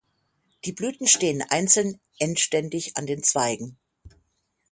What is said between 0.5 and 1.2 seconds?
Die Blüten